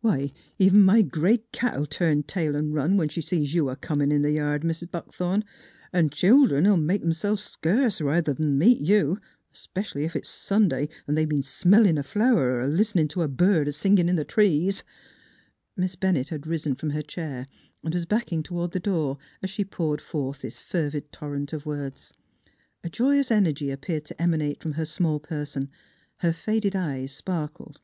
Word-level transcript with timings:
Why, 0.00 0.30
even 0.60 0.84
my 0.84 1.02
gray 1.02 1.38
cat 1.50 1.74
24 1.74 1.74
NEIGHBORS 1.74 2.00
'11 2.00 2.22
turn 2.22 2.22
tail 2.22 2.56
an' 2.56 2.72
run 2.72 2.96
when 2.96 3.08
she 3.08 3.20
sees 3.20 3.52
you 3.52 3.68
a 3.68 3.74
comin' 3.74 4.12
in 4.12 4.22
th' 4.22 4.30
yard, 4.32 4.62
Mis' 4.62 4.84
Buckthorn; 4.84 5.42
an' 5.92 6.08
childern 6.10 6.66
'11 6.66 6.86
make 6.86 7.00
themselves 7.02 7.42
skurse 7.42 8.00
ruther 8.00 8.36
'n 8.40 8.56
meet 8.58 8.80
you, 8.80 9.18
specially 9.50 10.04
ef 10.04 10.14
it's 10.14 10.28
Sunday, 10.28 10.88
an' 11.08 11.16
they've 11.16 11.28
been 11.28 11.42
smellin' 11.42 11.98
a 11.98 12.04
flower 12.04 12.60
er 12.60 12.68
listenin' 12.68 13.08
t' 13.08 13.20
a 13.22 13.26
bird 13.26 13.74
singin' 13.74 14.08
in 14.08 14.16
th' 14.16 14.28
trees." 14.28 14.84
Miss 15.76 15.96
Bennett 15.96 16.28
had 16.28 16.46
risen 16.46 16.76
from 16.76 16.90
her 16.90 17.02
chair 17.02 17.48
and 17.82 17.92
was 17.92 18.06
backing 18.06 18.44
toward 18.44 18.70
the 18.70 18.78
door, 18.78 19.18
as 19.42 19.50
she 19.50 19.64
poured 19.64 20.00
forth 20.00 20.42
this 20.42 20.60
fervid 20.60 21.10
torrent 21.10 21.52
of 21.52 21.66
words. 21.66 22.12
A 22.84 22.88
joyous 22.88 23.32
energy 23.32 23.72
ap 23.72 23.80
peared 23.80 24.04
to 24.04 24.22
emanate 24.22 24.62
from 24.62 24.74
her 24.74 24.84
small 24.84 25.18
person; 25.18 25.70
her 26.18 26.32
faded 26.32 26.76
eyes 26.76 27.10
sparkled. 27.10 27.80